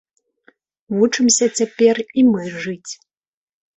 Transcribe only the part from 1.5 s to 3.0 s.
цяпер і мы жыць.